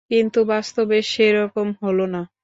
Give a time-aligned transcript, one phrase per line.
[0.11, 2.21] কিন্তু বাস্তবে সেরকম হলো না।